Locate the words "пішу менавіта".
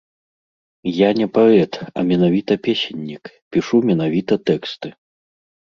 3.53-4.43